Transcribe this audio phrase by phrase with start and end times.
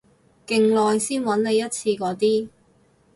[0.47, 2.49] 勁耐先搵你一次嗰啲